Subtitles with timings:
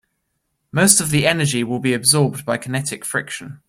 [0.71, 3.59] Most of the energy will be absorbed by kinetic friction.